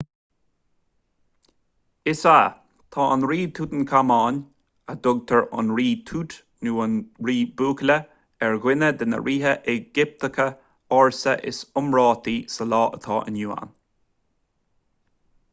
[2.13, 2.37] is ea
[2.95, 4.39] tá an rí tútancáman
[4.93, 6.33] a dtugtar an rí tút
[6.69, 6.97] nó an
[7.29, 7.99] rí buachalla
[8.49, 10.49] ar dhuine de na ríthe éigipteacha
[11.03, 13.79] ársa is iomráití sa lá atá inniu ann